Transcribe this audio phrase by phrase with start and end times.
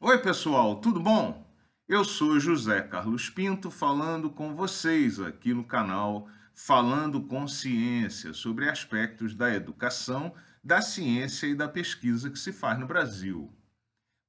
[0.00, 1.44] Oi, pessoal, tudo bom?
[1.88, 8.68] Eu sou José Carlos Pinto falando com vocês aqui no canal Falando com Ciência sobre
[8.68, 10.32] aspectos da educação,
[10.62, 13.52] da ciência e da pesquisa que se faz no Brasil.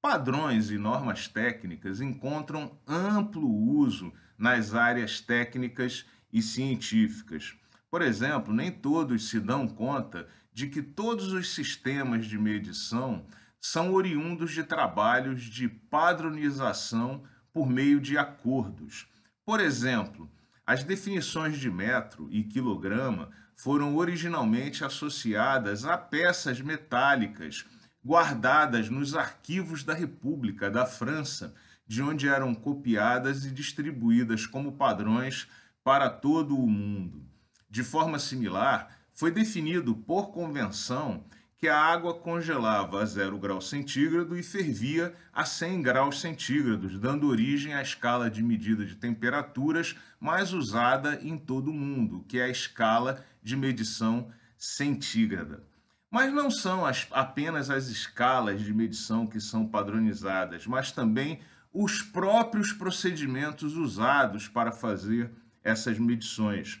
[0.00, 7.56] Padrões e normas técnicas encontram amplo uso nas áreas técnicas e científicas.
[7.90, 13.26] Por exemplo, nem todos se dão conta de que todos os sistemas de medição
[13.68, 19.08] são oriundos de trabalhos de padronização por meio de acordos.
[19.44, 20.30] Por exemplo,
[20.64, 27.64] as definições de metro e quilograma foram originalmente associadas a peças metálicas
[28.04, 31.52] guardadas nos arquivos da República da França,
[31.84, 35.48] de onde eram copiadas e distribuídas como padrões
[35.82, 37.26] para todo o mundo.
[37.68, 41.24] De forma similar, foi definido por convenção
[41.58, 47.28] que a água congelava a 0 graus centígrado e fervia a 100 graus centígrados, dando
[47.28, 52.44] origem à escala de medida de temperaturas mais usada em todo o mundo, que é
[52.44, 55.62] a escala de medição centígrada.
[56.10, 61.40] Mas não são as, apenas as escalas de medição que são padronizadas, mas também
[61.72, 65.30] os próprios procedimentos usados para fazer
[65.62, 66.80] essas medições.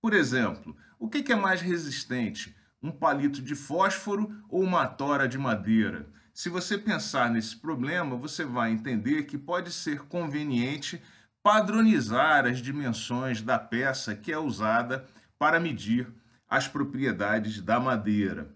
[0.00, 2.55] Por exemplo, o que é mais resistente?
[2.82, 6.08] Um palito de fósforo ou uma tora de madeira.
[6.32, 11.00] Se você pensar nesse problema, você vai entender que pode ser conveniente
[11.42, 15.06] padronizar as dimensões da peça que é usada
[15.38, 16.12] para medir
[16.48, 18.54] as propriedades da madeira.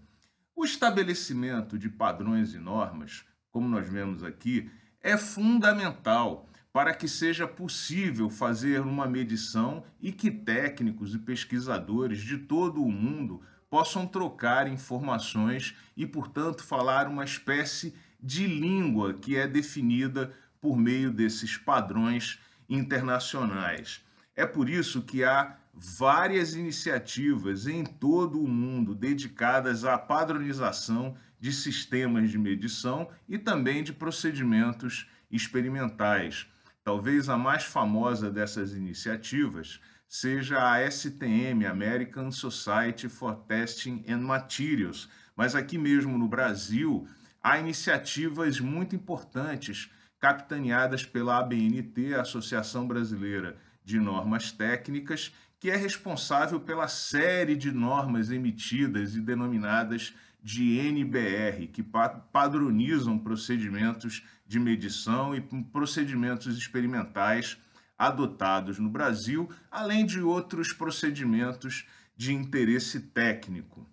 [0.55, 7.48] O estabelecimento de padrões e normas, como nós vemos aqui, é fundamental para que seja
[7.48, 14.67] possível fazer uma medição e que técnicos e pesquisadores de todo o mundo possam trocar
[14.67, 22.39] informações e, portanto, falar uma espécie de língua que é definida por meio desses padrões
[22.69, 24.05] internacionais.
[24.37, 31.53] É por isso que há várias iniciativas em todo o mundo dedicadas à padronização de
[31.53, 36.47] sistemas de medição e também de procedimentos experimentais.
[36.85, 39.80] Talvez a mais famosa dessas iniciativas
[40.11, 47.07] seja a STM, American Society for Testing and Materials, mas aqui mesmo no Brasil
[47.41, 49.89] há iniciativas muito importantes
[50.19, 58.33] capitaneadas pela ABNT, Associação Brasileira de Normas Técnicas, que é responsável pela série de normas
[58.33, 61.85] emitidas e denominadas de NBR, que
[62.33, 67.57] padronizam procedimentos de medição e procedimentos experimentais
[68.00, 73.86] adotados no Brasil, além de outros procedimentos de interesse técnico.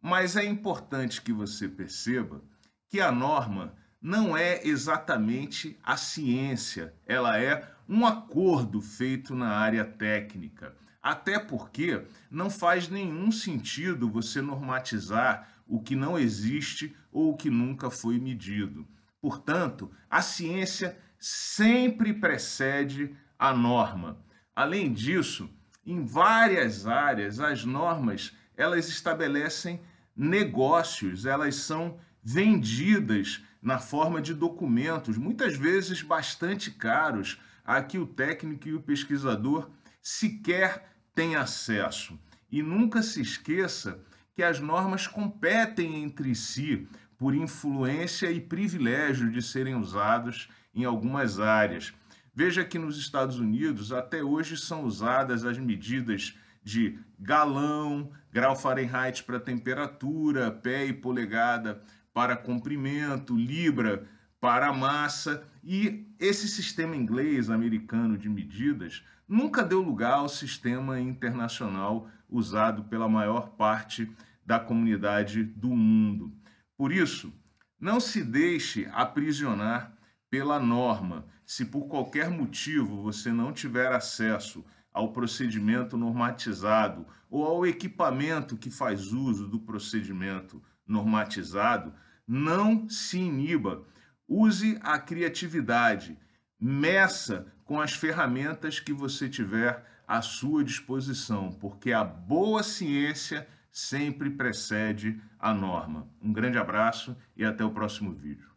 [0.00, 2.40] Mas é importante que você perceba
[2.88, 9.84] que a norma não é exatamente a ciência, ela é um acordo feito na área
[9.84, 10.76] técnica.
[11.02, 17.50] Até porque não faz nenhum sentido você normatizar o que não existe ou o que
[17.50, 18.86] nunca foi medido.
[19.20, 24.16] Portanto, a ciência sempre precede a norma.
[24.54, 25.50] Além disso,
[25.84, 29.80] em várias áreas, as normas elas estabelecem
[30.16, 38.06] negócios, elas são vendidas na forma de documentos, muitas vezes bastante caros, a que o
[38.06, 39.68] técnico e o pesquisador
[40.00, 42.16] sequer têm acesso.
[42.50, 44.00] E nunca se esqueça
[44.32, 46.86] que as normas competem entre si
[47.18, 51.92] por influência e privilégio de serem usados em algumas áreas.
[52.34, 59.22] Veja que nos Estados Unidos até hoje são usadas as medidas de galão, grau Fahrenheit
[59.22, 61.80] para temperatura, pé e polegada
[62.12, 64.06] para comprimento, libra
[64.40, 72.08] para massa e esse sistema inglês americano de medidas nunca deu lugar ao sistema internacional
[72.28, 74.10] usado pela maior parte
[74.44, 76.32] da comunidade do mundo.
[76.76, 77.32] Por isso,
[77.80, 79.96] não se deixe aprisionar
[80.30, 81.26] pela norma.
[81.44, 88.70] Se por qualquer motivo você não tiver acesso ao procedimento normatizado ou ao equipamento que
[88.70, 91.92] faz uso do procedimento normatizado,
[92.26, 93.84] não se iniba.
[94.28, 96.18] Use a criatividade,
[96.58, 103.46] meça com as ferramentas que você tiver à sua disposição, porque a boa ciência
[103.76, 106.08] sempre precede a norma.
[106.22, 108.55] Um grande abraço e até o próximo vídeo.